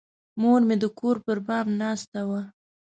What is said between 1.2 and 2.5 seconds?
پر بام ناسته وه.